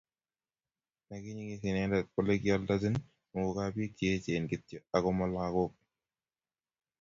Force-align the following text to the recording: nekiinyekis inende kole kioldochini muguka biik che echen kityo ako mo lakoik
nekiinyekis 1.07 1.63
inende 1.69 1.97
kole 2.11 2.33
kioldochini 2.41 2.99
muguka 3.31 3.63
biik 3.75 3.91
che 3.97 4.05
echen 4.15 4.43
kityo 4.51 4.79
ako 4.95 5.09
mo 5.17 5.25
lakoik 5.33 5.73